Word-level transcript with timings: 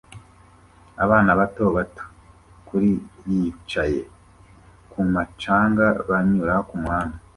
abana 1.03 1.31
bato 1.39 1.63
bato 1.77 2.03
kuri 2.67 2.91
yicaye 3.29 4.01
kumu 4.91 5.21
canga 5.41 5.87
banyura 6.09 6.55
kumuhanda 6.67 7.17